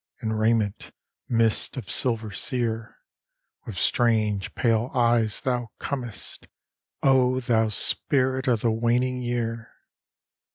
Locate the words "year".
9.21-9.71